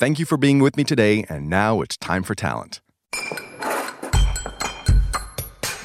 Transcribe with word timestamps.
Thank 0.00 0.20
you 0.20 0.26
for 0.26 0.36
being 0.38 0.60
with 0.60 0.76
me 0.76 0.84
today, 0.84 1.24
and 1.28 1.50
now 1.50 1.80
it's 1.80 1.96
time 1.96 2.22
for 2.22 2.36
talent. 2.36 2.80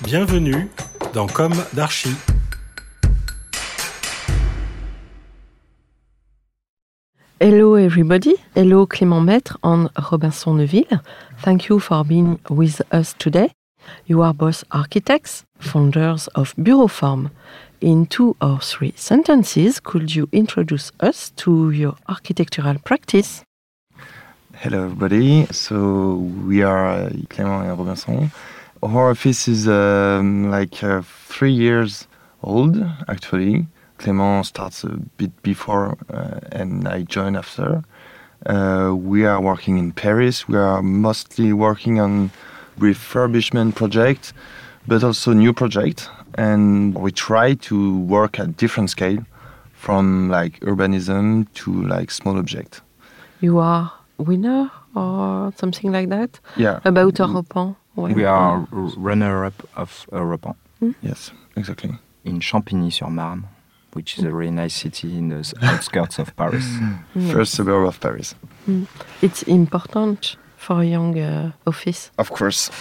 Bienvenue 0.03 0.69
dans 1.13 1.25
Com 1.25 1.51
d'Archi. 1.73 2.15
Hello, 7.39 7.73
everybody. 7.73 8.35
Hello, 8.53 8.85
Clément 8.85 9.19
Maître 9.19 9.57
and 9.63 9.89
Robinson 10.11 10.57
Neuville. 10.57 11.01
Thank 11.39 11.69
you 11.69 11.79
for 11.79 12.05
being 12.05 12.39
with 12.51 12.83
us 12.91 13.15
today. 13.17 13.51
You 14.05 14.21
are 14.21 14.35
both 14.35 14.63
architects, 14.69 15.43
founders 15.57 16.27
of 16.35 16.53
Bureau 16.61 16.87
Forme. 16.87 17.31
In 17.81 18.05
two 18.05 18.35
or 18.39 18.59
three 18.59 18.93
sentences, 18.95 19.79
could 19.79 20.13
you 20.13 20.29
introduce 20.31 20.91
us 20.99 21.31
to 21.37 21.71
your 21.71 21.95
architectural 22.07 22.77
practice? 22.77 23.43
Hello, 24.63 24.85
everybody. 24.85 25.45
So 25.47 26.15
we 26.47 26.63
are 26.63 26.87
uh, 26.87 27.09
Clément 27.27 27.67
and 27.67 27.77
Robinson. 27.77 28.31
Our 28.81 29.11
office 29.11 29.49
is 29.49 29.67
um, 29.67 30.49
like 30.49 30.81
uh, 30.81 31.01
three 31.01 31.51
years 31.51 32.07
old, 32.41 32.77
actually. 33.09 33.67
Clément 33.99 34.45
starts 34.45 34.85
a 34.85 34.91
bit 35.17 35.31
before, 35.43 35.97
uh, 36.09 36.39
and 36.53 36.87
I 36.87 37.01
join 37.01 37.35
after. 37.35 37.83
Uh, 38.45 38.93
we 38.95 39.25
are 39.25 39.41
working 39.41 39.77
in 39.77 39.91
Paris. 39.91 40.47
We 40.47 40.55
are 40.55 40.81
mostly 40.81 41.51
working 41.51 41.99
on 41.99 42.31
refurbishment 42.79 43.75
projects, 43.75 44.31
but 44.87 45.03
also 45.03 45.33
new 45.33 45.51
projects. 45.51 46.07
And 46.35 46.97
we 46.97 47.11
try 47.11 47.55
to 47.55 47.99
work 47.99 48.39
at 48.39 48.55
different 48.55 48.91
scale, 48.91 49.25
from 49.73 50.29
like 50.29 50.61
urbanism 50.61 51.51
to 51.55 51.81
like 51.85 52.11
small 52.11 52.37
object. 52.39 52.79
You 53.41 53.59
are 53.59 53.91
winner 54.23 54.71
or 54.95 55.51
something 55.55 55.91
like 55.91 56.09
that? 56.09 56.39
Yeah. 56.57 56.79
About 56.85 57.13
Europan? 57.15 57.75
We 57.95 58.25
are 58.25 58.67
runner-up 58.97 59.53
of 59.75 60.05
Europan. 60.11 60.55
Yes, 61.01 61.31
exactly. 61.55 61.91
In 62.25 62.39
Champigny-sur-Marne, 62.39 63.43
which 63.93 64.17
is 64.17 64.23
a 64.25 64.31
really 64.31 64.51
nice 64.51 64.73
city 64.75 65.17
in 65.17 65.29
the 65.29 65.53
outskirts 65.61 66.19
of 66.19 66.35
Paris. 66.35 66.65
First 67.31 67.53
suburb 67.53 67.87
of 67.87 67.99
Paris. 67.99 68.35
It's 69.21 69.43
important 69.43 70.37
for 70.57 70.81
a 70.81 70.85
young 70.85 71.19
uh, 71.19 71.51
office. 71.67 72.11
Of 72.17 72.31
course. 72.31 72.71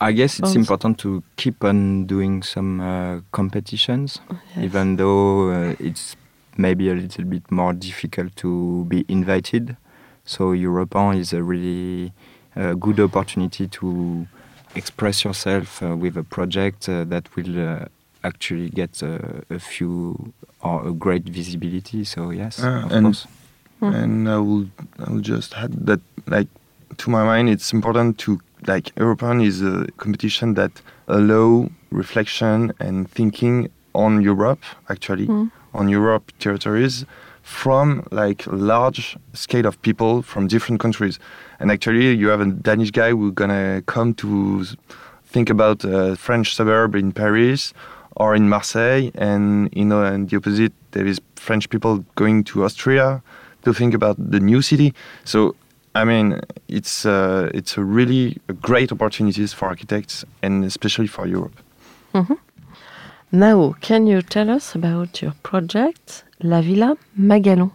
I 0.00 0.10
guess 0.12 0.40
it's 0.40 0.56
important 0.56 0.98
to 0.98 1.22
keep 1.36 1.62
on 1.62 2.06
doing 2.06 2.42
some 2.42 2.80
uh, 2.80 3.20
competitions, 3.30 4.20
Yes. 4.56 4.64
even 4.64 4.96
though 4.96 5.50
uh, 5.50 5.74
it's 5.78 6.16
maybe 6.56 6.90
a 6.90 6.94
little 6.94 7.24
bit 7.24 7.50
more 7.52 7.72
difficult 7.72 8.34
to 8.36 8.84
be 8.88 9.04
invited. 9.08 9.76
So 10.24 10.52
Europan 10.52 11.18
is 11.18 11.32
a 11.32 11.42
really 11.42 12.12
uh, 12.56 12.74
good 12.74 13.00
opportunity 13.00 13.66
to 13.68 14.26
express 14.74 15.24
yourself 15.24 15.82
uh, 15.82 15.96
with 15.96 16.16
a 16.16 16.22
project 16.22 16.88
uh, 16.88 17.04
that 17.04 17.34
will 17.36 17.58
uh, 17.58 17.84
actually 18.24 18.70
get 18.70 19.02
uh, 19.02 19.18
a 19.50 19.58
few 19.58 20.32
or 20.62 20.88
a 20.88 20.92
great 20.92 21.24
visibility. 21.24 22.04
So 22.04 22.30
yes, 22.30 22.62
Uh, 22.62 22.82
of 22.86 22.92
and- 22.92 23.06
course. 23.06 23.26
and 23.80 24.28
I 24.28 24.36
will 24.38 24.66
I 25.04 25.10
will 25.10 25.20
just 25.34 25.54
add 25.56 25.72
that 25.86 25.98
like 26.28 26.46
to 26.98 27.10
my 27.10 27.24
mind 27.24 27.48
it's 27.48 27.72
important 27.72 28.16
to 28.18 28.38
like 28.68 28.94
Europan 28.94 29.42
is 29.44 29.60
a 29.60 29.86
competition 29.96 30.54
that 30.54 30.70
allow 31.08 31.68
reflection 31.90 32.72
and 32.78 33.10
thinking 33.10 33.68
on 33.92 34.22
Europe 34.22 34.62
actually 34.88 35.26
Mm. 35.26 35.50
on 35.74 35.88
Europe 35.88 36.30
territories 36.38 37.04
from 37.42 38.06
like 38.10 38.46
large 38.46 39.16
scale 39.32 39.66
of 39.66 39.80
people 39.82 40.22
from 40.22 40.46
different 40.46 40.80
countries 40.80 41.18
and 41.58 41.70
actually 41.70 42.14
you 42.14 42.28
have 42.28 42.40
a 42.40 42.46
Danish 42.46 42.90
guy 42.90 43.10
who's 43.10 43.32
gonna 43.32 43.82
come 43.86 44.14
to 44.14 44.64
think 45.24 45.50
about 45.50 45.84
a 45.84 46.16
French 46.16 46.54
suburb 46.54 46.94
in 46.94 47.12
Paris 47.12 47.74
or 48.16 48.34
in 48.34 48.48
Marseille 48.48 49.10
and 49.14 49.68
you 49.72 49.84
know 49.84 50.02
and 50.04 50.30
the 50.30 50.36
opposite 50.36 50.72
there 50.92 51.06
is 51.06 51.20
French 51.36 51.68
people 51.68 52.04
going 52.14 52.44
to 52.44 52.64
Austria 52.64 53.22
to 53.64 53.72
think 53.72 53.94
about 53.94 54.16
the 54.18 54.40
new 54.40 54.62
city. 54.62 54.94
So, 55.24 55.54
I 55.94 56.04
mean, 56.04 56.40
it's 56.68 57.04
uh, 57.04 57.50
it's 57.54 57.76
a 57.76 57.84
really 57.84 58.38
great 58.60 58.92
opportunities 58.92 59.52
for 59.52 59.68
architects 59.68 60.24
and 60.42 60.64
especially 60.64 61.08
for 61.08 61.26
Europe. 61.26 61.56
Now, 63.34 63.74
can 63.80 64.06
you 64.06 64.20
tell 64.20 64.50
us 64.50 64.74
about 64.74 65.22
your 65.22 65.32
project, 65.42 66.24
La 66.42 66.60
Villa 66.60 66.98
Magalon? 67.18 67.70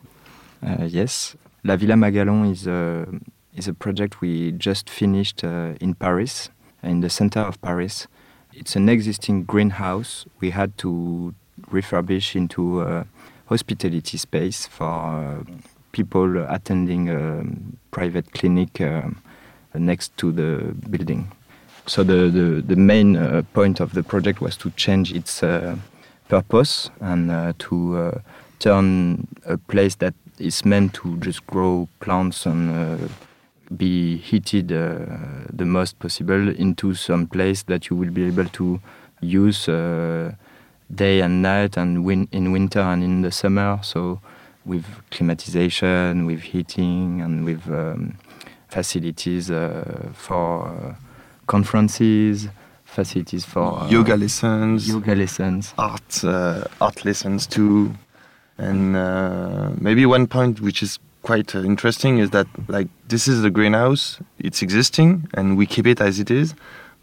Uh, 0.61 0.83
yes, 0.85 1.35
La 1.63 1.75
Villa 1.75 1.95
Magalon 1.95 2.51
is 2.51 2.67
a, 2.67 3.07
is 3.55 3.67
a 3.67 3.73
project 3.73 4.21
we 4.21 4.51
just 4.51 4.87
finished 4.87 5.43
uh, 5.43 5.73
in 5.81 5.95
Paris, 5.95 6.51
in 6.83 6.99
the 6.99 7.09
center 7.09 7.39
of 7.39 7.59
Paris. 7.59 8.05
It's 8.53 8.75
an 8.75 8.87
existing 8.87 9.45
greenhouse 9.45 10.27
we 10.39 10.51
had 10.51 10.77
to 10.77 11.33
refurbish 11.71 12.35
into 12.35 12.83
a 12.83 13.07
hospitality 13.47 14.19
space 14.19 14.67
for 14.67 14.85
uh, 14.85 15.43
people 15.91 16.45
attending 16.47 17.09
a 17.09 17.43
private 17.89 18.31
clinic 18.31 18.79
um, 18.79 19.23
next 19.73 20.15
to 20.17 20.31
the 20.31 20.75
building. 20.87 21.31
So 21.87 22.03
the, 22.03 22.29
the, 22.29 22.61
the 22.61 22.75
main 22.75 23.15
uh, 23.15 23.43
point 23.53 23.79
of 23.79 23.93
the 23.93 24.03
project 24.03 24.41
was 24.41 24.57
to 24.57 24.69
change 24.71 25.13
its 25.13 25.41
uh, 25.41 25.77
purpose 26.27 26.89
and 26.99 27.31
uh, 27.31 27.53
to 27.59 27.97
uh, 27.97 28.19
turn 28.59 29.25
a 29.45 29.57
place 29.57 29.95
that 29.95 30.13
is 30.37 30.65
meant 30.65 30.93
to 30.95 31.15
just 31.17 31.47
grow 31.47 31.87
plants 32.01 32.45
and 32.45 32.69
uh, 32.69 33.07
be 33.77 34.17
heated 34.17 34.73
uh, 34.73 35.05
the 35.49 35.63
most 35.63 35.97
possible 35.99 36.49
into 36.49 36.93
some 36.93 37.25
place 37.25 37.63
that 37.63 37.89
you 37.89 37.95
will 37.95 38.11
be 38.11 38.25
able 38.25 38.45
to 38.49 38.81
use 39.21 39.65
day 39.65 41.21
and 41.21 41.41
night 41.41 41.77
and 41.77 42.03
win- 42.03 42.27
in 42.33 42.51
winter 42.51 42.81
and 42.81 43.01
in 43.01 43.21
the 43.21 43.31
summer. 43.31 43.79
So 43.81 44.19
with 44.65 44.85
climatization, 45.11 46.27
with 46.27 46.41
heating, 46.41 47.21
and 47.21 47.45
with 47.45 47.65
um, 47.69 48.17
facilities 48.67 49.47
for 50.13 50.97
conferences, 51.47 52.47
facilities 52.85 53.45
for 53.45 53.79
uh, 53.79 53.89
yoga 53.89 54.15
lessons, 54.15 54.87
yoga 54.87 55.15
lessons. 55.15 55.73
art 55.77 56.23
uh, 56.23 56.63
art 56.79 57.03
lessons 57.05 57.47
too, 57.47 57.93
and 58.57 58.95
uh, 58.95 59.69
maybe 59.79 60.05
one 60.05 60.27
point 60.27 60.61
which 60.61 60.83
is 60.83 60.99
quite 61.23 61.55
uh, 61.55 61.59
interesting 61.59 62.19
is 62.19 62.29
that 62.29 62.47
like 62.67 62.87
this 63.07 63.27
is 63.27 63.41
the 63.41 63.49
greenhouse, 63.49 64.19
it's 64.39 64.61
existing 64.61 65.27
and 65.33 65.57
we 65.57 65.65
keep 65.65 65.87
it 65.87 65.99
as 65.99 66.19
it 66.19 66.29
is, 66.29 66.53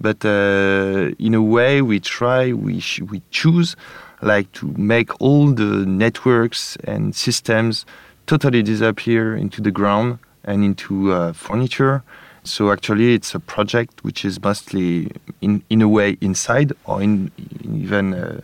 but 0.00 0.25
uh, 0.25 1.11
in 1.19 1.34
a 1.34 1.43
way 1.43 1.82
we 1.82 1.99
try 2.00 2.53
we 2.53 2.81
sh- 2.81 3.00
we 3.00 3.21
choose 3.31 3.76
like 4.22 4.50
to 4.53 4.66
make 4.78 5.11
all 5.21 5.49
the 5.53 5.84
networks 5.87 6.76
and 6.84 7.15
systems 7.15 7.84
totally 8.26 8.62
disappear 8.62 9.37
into 9.37 9.61
the 9.61 9.71
ground 9.71 10.19
and 10.44 10.65
into 10.65 11.12
uh, 11.12 11.32
furniture. 11.32 12.03
So 12.44 12.70
actually, 12.70 13.14
it's 13.14 13.35
a 13.35 13.41
project 13.41 14.05
which 14.05 14.25
is 14.25 14.43
mostly 14.43 15.11
in 15.41 15.62
in 15.70 15.81
a 15.81 15.88
way 15.88 16.19
inside 16.20 16.73
or 16.85 17.02
in, 17.02 17.31
in 17.62 17.82
even 17.82 18.14
uh, 18.14 18.41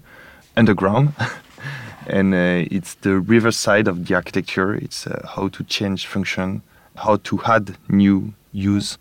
underground. 0.56 1.12
and 2.06 2.34
uh, 2.34 2.66
it's 2.70 2.94
the 2.94 3.20
river 3.20 3.52
side 3.52 3.88
of 3.88 4.06
the 4.06 4.14
architecture. 4.14 4.74
It's 4.74 5.06
uh, 5.06 5.26
how 5.36 5.48
to 5.48 5.64
change 5.64 6.06
function, 6.06 6.62
how 6.96 7.16
to 7.16 7.40
add 7.44 7.76
new 7.88 8.32
use 8.52 8.98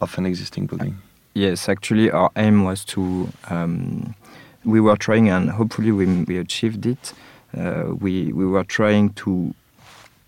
of 0.00 0.16
an 0.18 0.26
existing 0.26 0.66
building. 0.66 0.96
Yes, 1.34 1.68
actually, 1.68 2.10
our 2.10 2.30
aim 2.36 2.64
was 2.64 2.84
to. 2.86 3.28
Um, 3.50 4.14
we 4.64 4.80
were 4.80 4.96
trying, 4.96 5.28
and 5.28 5.50
hopefully, 5.50 5.92
we, 5.92 6.06
we 6.24 6.38
achieved 6.38 6.86
it. 6.86 7.12
Uh, 7.56 7.94
we 7.98 8.32
we 8.32 8.46
were 8.46 8.64
trying 8.64 9.10
to 9.14 9.54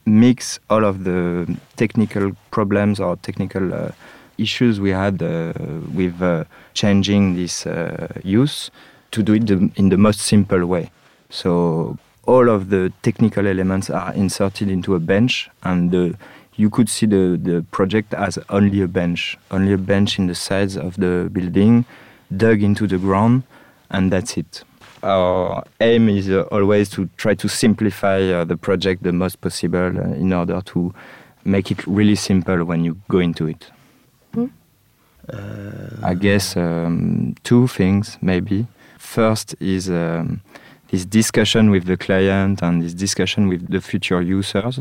mix 0.05 0.59
all 0.69 0.85
of 0.85 1.05
the 1.05 1.57
technical 1.77 2.33
problems 2.51 3.01
or 3.01 3.17
technical 3.17 3.73
uh, 3.73 3.91
issues 4.39 4.81
we 4.81 4.91
had 4.91 5.23
uh, 5.23 5.53
with 5.95 6.21
uh, 6.21 6.45
changing 6.75 7.37
this 7.37 7.67
uh, 7.67 8.09
use 8.25 8.71
to 9.11 9.23
do 9.23 9.35
it 9.35 9.49
in 9.51 9.89
the 9.89 9.99
most 9.99 10.21
simple 10.21 10.67
way. 10.67 10.91
So 11.31 11.99
all 12.27 12.49
of 12.49 12.71
the 12.71 12.93
technical 13.03 13.47
elements 13.47 13.91
are 13.91 14.13
inserted 14.15 14.69
into 14.69 14.95
a 14.95 15.01
bench, 15.01 15.51
and 15.63 15.91
the 15.91 16.17
you 16.57 16.69
could 16.69 16.89
see 16.89 17.07
the, 17.07 17.39
the 17.43 17.65
project 17.71 18.13
as 18.13 18.39
only 18.51 18.83
a 18.83 18.89
bench, 18.89 19.39
only 19.51 19.73
a 19.73 19.79
bench 19.79 20.19
in 20.19 20.27
the 20.27 20.35
sides 20.35 20.77
of 20.77 20.97
the 20.97 21.31
building, 21.33 21.87
dug 22.37 22.63
into 22.63 22.87
the 22.87 22.99
ground, 22.99 23.43
and 23.91 24.13
that's 24.13 24.37
it. 24.37 24.63
Our 25.03 25.65
aim 25.81 26.09
is 26.09 26.31
uh, 26.31 26.43
always 26.53 26.89
to 26.91 27.09
try 27.17 27.35
to 27.35 27.49
simplify 27.49 28.21
uh, 28.23 28.45
the 28.45 28.57
project 28.57 29.03
the 29.03 29.13
most 29.13 29.41
possible 29.41 29.99
uh, 29.99 30.15
in 30.15 30.33
order 30.33 30.61
to 30.61 30.95
make 31.45 31.71
it 31.71 31.85
really 31.87 32.15
simple 32.15 32.65
when 32.65 32.85
you 32.85 32.97
go 33.09 33.19
into 33.19 33.49
it. 33.49 33.71
Hmm. 34.35 34.47
I 36.03 36.15
guess 36.15 36.57
um, 36.57 37.35
two 37.43 37.67
things 37.67 38.19
maybe. 38.21 38.67
First 38.99 39.57
is 39.61 39.91
um, 39.91 40.41
this 40.89 41.05
discussion 41.05 41.71
with 41.71 41.87
the 41.87 41.97
client 41.97 42.63
and 42.63 42.83
this 42.83 42.95
discussion 42.95 43.49
with 43.49 43.69
the 43.69 43.81
future 43.81 44.23
users 44.23 44.79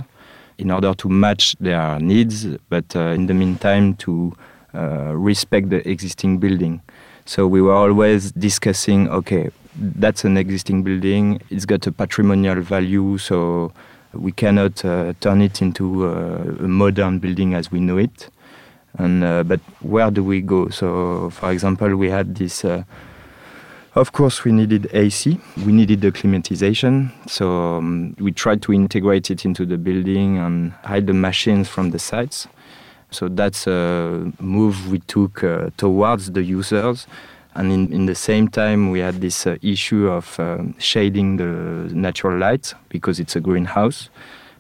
in 0.58 0.70
order 0.70 0.94
to 0.94 1.10
match 1.10 1.56
their 1.60 2.00
needs, 2.00 2.46
but 2.70 2.96
uh, 2.96 3.16
in 3.16 3.26
the 3.26 3.34
meantime 3.34 3.96
to 3.96 4.34
respect 4.74 5.70
the 5.70 5.88
existing 5.90 6.40
building. 6.40 6.82
So 7.26 7.48
we 7.48 7.62
were 7.62 7.74
always 7.74 8.32
discussing, 8.32 9.10
okay, 9.10 9.50
that's 9.76 10.26
an 10.26 10.38
existing 10.38 10.84
building, 10.84 11.42
it's 11.50 11.66
got 11.66 11.86
a 11.88 11.92
patrimonial 11.92 12.62
value, 12.62 13.18
so 13.18 13.72
we 14.14 14.32
cannot 14.32 14.84
uh, 14.84 15.14
turn 15.22 15.42
it 15.42 15.62
into 15.62 16.06
a 16.08 16.68
modern 16.68 17.20
building 17.20 17.54
as 17.54 17.72
we 17.72 17.80
know 17.80 17.98
it. 17.98 18.30
And 18.98 19.24
uh, 19.24 19.44
but 19.44 19.62
where 19.80 20.12
do 20.12 20.24
we 20.24 20.42
go? 20.42 20.68
So, 20.68 21.30
for 21.30 21.52
example, 21.52 21.96
we 21.96 22.10
had 22.10 22.36
this 22.36 22.66
uh, 22.66 22.84
of 23.94 24.14
course, 24.14 24.46
we 24.46 24.54
needed 24.54 24.90
AC. 24.94 25.38
We 25.66 25.74
needed 25.74 26.00
the 26.00 26.14
climatization. 26.14 27.12
So 27.30 27.76
um, 27.76 28.16
we 28.20 28.32
tried 28.32 28.62
to 28.64 28.74
integrate 28.74 29.30
it 29.30 29.44
into 29.44 29.66
the 29.66 29.78
building 29.78 30.38
and 30.38 30.72
hide 30.86 31.08
the 31.08 31.14
machines 31.14 31.68
from 31.68 31.92
the 31.92 32.00
sites. 32.00 32.48
So 33.12 33.28
that's 33.28 33.68
a 33.68 34.32
move 34.40 34.90
we 34.90 35.00
took 35.00 35.44
uh, 35.44 35.70
towards 35.76 36.32
the 36.32 36.44
users. 36.44 37.08
And 37.54 37.70
in, 37.70 37.92
in, 37.92 38.06
the 38.06 38.16
same 38.16 38.48
time, 38.48 38.92
we 38.92 39.00
had 39.00 39.20
this 39.20 39.46
uh, 39.46 39.58
issue 39.62 40.08
of 40.08 40.40
uh, 40.40 40.60
shading 40.78 41.36
the 41.36 41.94
natural 41.94 42.38
light 42.38 42.74
because 42.88 43.20
it's 43.20 43.36
a 43.36 43.42
greenhouse. 43.42 44.10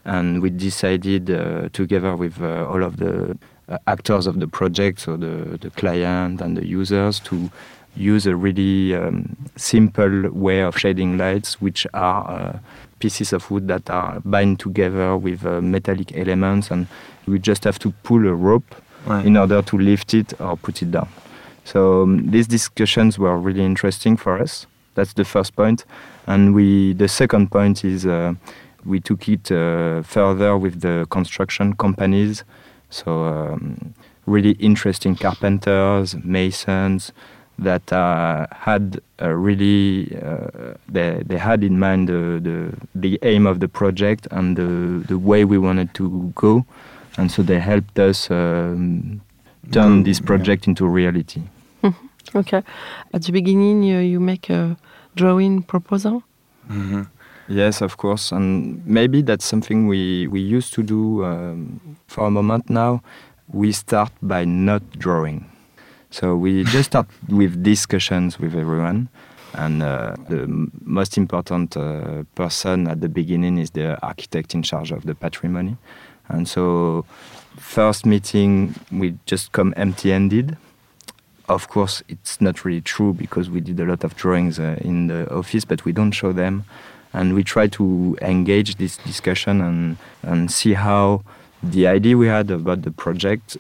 And 0.03 0.42
we 0.42 0.50
decided, 0.50 1.31
uh, 1.31 1.69
together 1.71 2.18
with 2.18 2.42
uh, 2.42 2.68
all 2.68 2.83
of 2.83 2.98
the 2.98 3.38
uh, 3.69 3.77
actors 3.88 4.27
of 4.27 4.42
the 4.42 4.48
project, 4.48 5.00
so 5.00 5.15
the, 5.15 5.57
the 5.62 5.69
client 5.69 6.42
and 6.42 6.57
the 6.57 6.68
users, 6.68 7.21
to 7.21 7.50
use 7.95 8.25
a 8.25 8.35
really 8.35 8.95
um, 8.95 9.35
simple 9.55 10.29
way 10.31 10.61
of 10.61 10.77
shading 10.77 11.17
lights, 11.17 11.61
which 11.61 11.85
are 11.93 12.29
uh, 12.29 12.59
pieces 12.99 13.33
of 13.33 13.49
wood 13.51 13.67
that 13.67 13.89
are 13.89 14.21
bound 14.23 14.59
together 14.59 15.17
with 15.17 15.45
uh, 15.45 15.61
metallic 15.61 16.15
elements, 16.15 16.71
and 16.71 16.88
we 17.27 17.39
just 17.39 17.63
have 17.63 17.79
to 17.79 17.91
pull 18.03 18.27
a 18.27 18.33
rope 18.33 18.75
right. 19.05 19.25
in 19.25 19.38
order 19.38 19.61
to 19.61 19.77
lift 19.77 20.13
it 20.13 20.39
or 20.39 20.57
put 20.57 20.81
it 20.81 20.91
down. 20.91 21.09
So 21.63 22.03
um, 22.03 22.29
these 22.31 22.47
discussions 22.47 23.19
were 23.19 23.38
really 23.38 23.63
interesting 23.63 24.17
for 24.17 24.39
us. 24.39 24.65
That's 24.95 25.13
the 25.13 25.25
first 25.25 25.55
point, 25.55 25.85
and 26.27 26.53
we. 26.53 26.93
The 26.93 27.07
second 27.07 27.51
point 27.51 27.85
is 27.85 28.05
uh, 28.05 28.33
we 28.85 28.99
took 28.99 29.29
it 29.29 29.51
uh, 29.51 30.01
further 30.01 30.57
with 30.57 30.81
the 30.81 31.07
construction 31.09 31.75
companies. 31.75 32.43
So 32.89 33.23
um, 33.23 33.93
really 34.25 34.51
interesting 34.59 35.15
carpenters, 35.15 36.15
masons, 36.23 37.13
that 37.62 37.94
uh, 37.94 38.48
had 38.52 39.00
uh, 39.22 39.30
really 39.30 40.18
uh, 40.22 40.74
they, 40.90 41.22
they 41.25 41.38
had 41.38 41.63
in 41.63 41.80
mind 41.80 42.10
the, 42.10 42.40
the, 42.42 42.74
the 42.96 43.19
aim 43.22 43.46
of 43.46 43.60
the 43.60 43.68
project 43.68 44.28
and 44.31 44.58
the, 44.58 45.06
the 45.08 45.18
way 45.18 45.46
we 45.46 45.58
wanted 45.58 45.94
to 45.94 46.31
go. 46.36 46.66
And 47.18 47.31
so 47.31 47.44
they 47.44 47.60
helped 47.60 48.00
us 48.00 48.31
um, 48.31 49.22
turn 49.72 50.04
this 50.04 50.19
project 50.19 50.66
yeah. 50.66 50.72
into 50.72 50.88
reality. 50.88 51.44
Mm-hmm. 51.84 52.38
okay. 52.38 52.63
At 53.13 53.24
the 53.24 53.31
beginning 53.31 53.84
you, 53.84 54.00
you 54.00 54.19
make 54.19 54.50
a 54.50 54.75
drawing 55.16 55.62
proposal? 55.63 56.24
Mm 56.69 56.90
-hmm. 56.90 57.06
yes 57.48 57.81
of 57.81 57.96
course. 57.96 58.36
And 58.36 58.80
maybe 58.86 59.24
that's 59.24 59.46
something 59.46 59.88
we, 59.90 60.28
we 60.28 60.58
used 60.58 60.74
to 60.74 60.81
do 60.84 61.24
um, 61.25 61.80
for 62.08 62.25
a 62.25 62.30
moment 62.30 62.69
now. 62.69 63.02
We 63.54 63.74
start 63.74 64.12
by 64.22 64.46
not 64.46 64.81
drawing 64.98 65.52
so 66.12 66.36
we 66.36 66.66
just 66.66 66.92
start 66.92 67.08
with 67.30 67.63
discussions 67.63 68.38
with 68.38 68.54
everyone. 68.54 69.08
And 69.54 69.81
uh, 69.81 70.16
the 70.30 70.46
most 70.81 71.18
important 71.18 71.75
uh, 71.75 72.24
person 72.36 72.88
at 72.88 73.00
the 73.00 73.10
beginning 73.10 73.58
is 73.58 73.72
the 73.72 74.00
architect 74.06 74.54
in 74.54 74.62
charge 74.62 74.92
of 74.92 75.06
the 75.06 75.16
patrimony. 75.16 75.78
And 76.28 76.48
so, 76.48 77.06
first 77.58 78.06
meeting, 78.06 78.75
we 78.92 79.18
just 79.25 79.54
come 79.54 79.74
empty 79.78 80.12
handed. 80.12 80.58
Of 81.50 81.69
course, 81.69 82.04
it's 82.08 82.40
not 82.40 82.63
really 82.63 82.81
true 82.81 83.13
because 83.13 83.50
we 83.50 83.62
did 83.62 83.80
a 83.80 83.86
lot 83.86 84.04
of 84.04 84.16
drawings 84.16 84.60
uh, 84.60 84.78
in 84.81 85.08
the 85.08 85.34
office, 85.34 85.66
but 85.66 85.84
we 85.86 85.92
don't 85.92 86.12
show 86.12 86.31
them. 86.34 86.66
And 87.13 87.36
we 87.36 87.44
try 87.44 87.68
to 87.68 88.18
engage 88.22 88.75
this 88.75 88.98
discussion 88.98 89.60
and, 89.60 89.98
and 90.24 90.50
see 90.50 90.74
how 90.74 91.24
the 91.62 91.88
idea 91.88 92.18
we 92.18 92.28
had 92.28 92.52
about 92.52 92.84
the 92.84 92.92
project 92.92 93.58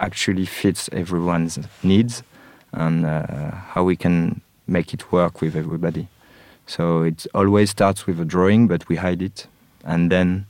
actually 0.00 0.46
fits 0.46 0.88
everyone's 0.92 1.58
needs 1.82 2.22
and 2.72 3.04
uh, 3.04 3.50
how 3.50 3.84
we 3.84 3.96
can 3.96 4.40
make 4.66 4.94
it 4.94 5.12
work 5.12 5.40
with 5.40 5.56
everybody. 5.56 6.08
So 6.66 7.02
it 7.02 7.26
always 7.34 7.70
starts 7.70 8.06
with 8.06 8.20
a 8.20 8.24
drawing, 8.24 8.68
but 8.68 8.88
we 8.88 8.96
hide 8.96 9.22
it, 9.22 9.46
and 9.84 10.10
then 10.10 10.46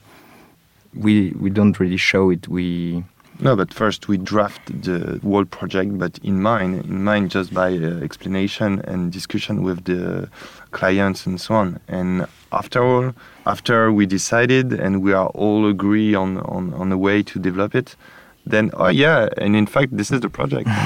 we 0.95 1.31
we 1.31 1.49
don't 1.51 1.81
really 1.81 1.97
show 1.97 2.31
it. 2.31 2.47
We 2.47 3.05
no, 3.41 3.57
but 3.57 3.73
first 3.73 4.07
we 4.07 4.19
draft 4.19 4.61
the 4.83 5.19
whole 5.23 5.47
project, 5.47 5.99
but 5.99 6.19
in 6.23 6.43
mind, 6.43 6.85
in 6.85 7.03
mind 7.03 7.31
just 7.31 7.55
by 7.55 7.73
uh, 7.73 8.01
explanation 8.03 8.81
and 8.81 9.11
discussion 9.11 9.63
with 9.63 9.85
the 9.85 10.29
clients 10.73 11.25
and 11.25 11.41
so 11.41 11.55
on. 11.55 11.81
And 11.89 12.27
after 12.53 12.85
all, 12.85 13.15
after 13.47 13.91
we 13.91 14.05
decided 14.05 14.75
and 14.75 15.01
we 15.03 15.15
are 15.15 15.29
all 15.29 15.67
agree 15.67 16.15
on 16.15 16.39
on, 16.41 16.75
on 16.75 16.93
a 16.93 16.99
way 16.99 17.23
to 17.23 17.39
develop 17.39 17.75
it, 17.75 17.97
then 18.47 18.71
oh 18.75 18.89
yeah 18.89 19.29
and 19.39 19.55
in 19.57 19.67
fact 19.67 19.97
this 19.97 20.11
is 20.11 20.21
the 20.21 20.29
project. 20.29 20.69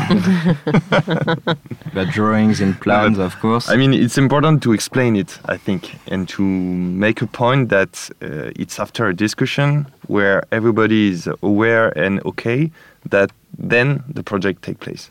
The 1.94 2.04
drawings 2.06 2.60
and 2.60 2.80
plans 2.80 3.18
but, 3.18 3.24
of 3.24 3.38
course. 3.38 3.68
I 3.68 3.76
mean 3.76 3.94
it's 3.94 4.18
important 4.18 4.62
to 4.64 4.72
explain 4.72 5.14
it 5.16 5.38
i 5.44 5.56
think 5.56 5.96
and 6.08 6.28
to 6.30 6.42
make 6.42 7.22
a 7.22 7.26
point 7.26 7.68
that 7.68 8.10
uh, 8.20 8.50
it's 8.56 8.80
after 8.80 9.06
a 9.08 9.14
discussion 9.14 9.86
where 10.08 10.42
everybody 10.50 11.10
is 11.10 11.28
aware 11.42 11.96
and 11.96 12.20
okay 12.26 12.70
that 13.10 13.30
then 13.56 14.02
the 14.08 14.22
project 14.22 14.62
take 14.62 14.78
place 14.80 15.08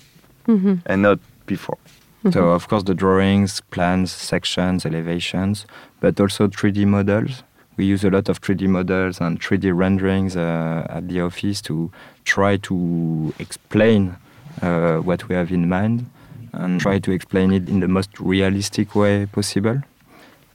mm 0.48 0.60
-hmm. 0.62 0.78
and 0.86 1.02
not 1.02 1.20
before. 1.46 1.78
So 2.32 2.54
of 2.54 2.68
course 2.68 2.84
the 2.84 2.94
drawings 2.94 3.62
plans 3.70 4.12
sections 4.12 4.86
elevations 4.86 5.66
but 6.00 6.20
also 6.20 6.48
3d 6.48 6.86
models 6.86 7.44
we 7.78 7.86
use 7.86 8.04
a 8.04 8.10
lot 8.10 8.30
of 8.30 8.42
3D 8.42 8.68
models 8.68 9.20
and 9.20 9.40
3D 9.40 9.76
renderings 9.76 10.36
uh, 10.36 10.86
at 10.90 11.08
the 11.08 11.22
office 11.22 11.62
to 11.62 11.92
try 12.24 12.58
to 12.58 13.34
explain 13.40 14.16
uh, 14.62 14.98
what 14.98 15.28
we 15.28 15.36
have 15.36 15.52
in 15.52 15.68
mind 15.68 16.06
and 16.54 16.80
try 16.80 17.00
to 17.00 17.12
explain 17.12 17.52
it 17.52 17.68
in 17.68 17.80
the 17.80 17.88
most 17.88 18.20
realistic 18.20 18.96
way 18.96 19.26
possible. 19.26 19.82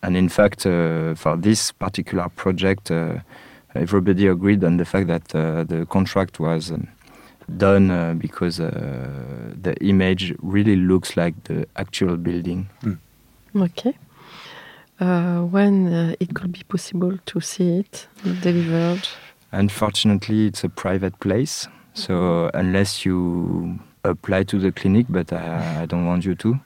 And 0.02 0.16
in 0.16 0.28
fact, 0.28 0.64
uh, 0.64 1.16
for 1.16 1.36
this 1.36 1.72
particular 1.72 2.28
project, 2.28 2.90
uh, 2.90 3.18
everybody 3.74 4.28
agreed 4.28 4.62
on 4.62 4.76
the 4.76 4.84
fact 4.84 5.08
that 5.08 5.34
uh, 5.34 5.64
the 5.64 5.86
contract 5.86 6.38
was 6.38 6.70
um, 6.70 6.86
done 7.56 7.90
uh, 7.90 8.14
because 8.14 8.58
the 8.58 9.74
image 9.80 10.34
really 10.40 10.76
looks 10.76 11.16
like 11.16 11.34
the 11.44 11.66
actual 11.74 12.16
building. 12.16 12.68
Mm. 12.82 12.98
Okay 13.56 13.96
uh, 15.00 15.40
when 15.42 15.92
uh, 15.92 16.14
it 16.20 16.34
could 16.34 16.52
be 16.52 16.62
possible 16.68 17.18
to 17.26 17.40
see 17.40 17.78
it 17.78 18.06
delivered? 18.42 19.08
Unfortunately, 19.52 20.46
it's 20.46 20.64
a 20.64 20.68
private 20.68 21.18
place. 21.20 21.68
So 21.94 22.50
unless 22.54 23.04
you 23.04 23.78
apply 24.04 24.44
to 24.44 24.58
the 24.58 24.72
clinic, 24.72 25.06
but 25.08 25.32
I, 25.32 25.82
I 25.82 25.86
don't 25.86 26.06
want 26.06 26.24
you 26.24 26.34
to. 26.36 26.60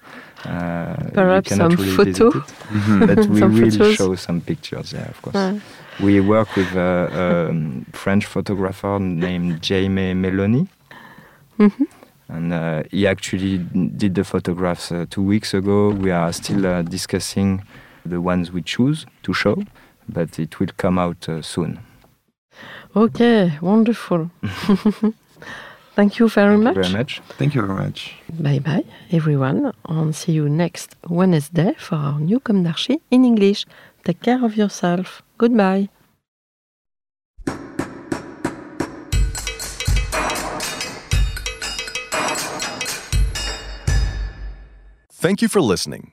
Uh, 0.45 0.97
Perhaps 1.15 1.51
you 1.51 1.57
some 1.57 1.73
really 1.73 2.13
photo. 2.13 2.31
Mm-hmm. 2.31 3.07
but 3.07 3.27
we 3.29 3.41
will 3.43 3.71
photos. 3.71 3.95
show 3.97 4.15
some 4.17 4.41
pictures. 4.41 4.93
Yeah, 4.93 5.09
of 5.09 5.23
course. 5.23 5.61
We 6.01 6.21
work 6.21 6.57
with 6.57 6.75
a, 6.75 7.51
a, 7.51 7.97
French 7.97 8.27
photographer 8.27 8.99
named 8.99 9.65
Jaime 9.67 10.15
Meloni. 10.15 10.69
Mm 11.59 11.71
-hmm. 11.71 11.87
And 12.29 12.53
uh, 12.53 12.83
he 12.91 13.09
actually 13.09 13.61
did 13.73 14.15
the 14.15 14.25
photographs 14.25 14.91
uh, 14.91 15.05
two 15.09 15.23
weeks 15.23 15.55
ago. 15.55 15.93
We 15.93 16.13
are 16.13 16.33
still 16.33 16.65
uh, 16.65 16.83
discussing 16.83 17.63
the 18.05 18.21
ones 18.21 18.51
we 18.53 18.63
choose 18.63 19.07
to 19.23 19.33
show, 19.33 19.65
but 20.09 20.39
it 20.39 20.59
will 20.61 20.71
come 20.77 20.99
out 20.99 21.29
uh, 21.29 21.43
soon. 21.43 21.81
Okay, 22.95 23.59
wonderful. 23.61 24.31
Thank 25.95 26.19
you 26.19 26.29
very 26.29 26.55
Thank 26.55 26.65
much. 26.65 26.77
You 26.77 26.83
very 26.83 26.95
much. 26.95 27.21
Thank 27.39 27.55
you 27.55 27.63
very 27.63 27.79
much. 27.79 28.15
Bye 28.33 28.59
bye, 28.59 28.85
everyone, 29.11 29.73
and 29.87 30.15
see 30.15 30.33
you 30.33 30.49
next 30.49 30.97
Wednesday 31.09 31.75
for 31.79 31.97
our 31.97 32.21
new 32.21 32.41
Com 32.41 32.63
d'Archi 32.63 33.01
in 33.11 33.25
English. 33.25 33.67
Take 34.05 34.23
care 34.23 34.45
of 34.45 34.57
yourself. 34.57 35.23
Goodbye. 35.39 35.89
Thank 45.23 45.41
you 45.41 45.49
for 45.49 45.61
listening. 45.61 46.13